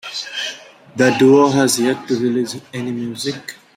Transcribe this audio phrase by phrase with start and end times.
[0.95, 3.53] The duo has yet to release any music.